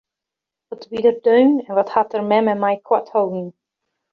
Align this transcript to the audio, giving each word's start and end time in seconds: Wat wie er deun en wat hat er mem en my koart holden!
Wat 0.71 0.87
wie 0.91 1.03
er 1.09 1.17
deun 1.27 1.51
en 1.67 1.73
wat 1.79 1.93
hat 1.95 2.11
er 2.17 2.23
mem 2.31 2.47
en 2.53 2.63
my 2.63 2.73
koart 2.87 3.07
holden! 3.13 3.47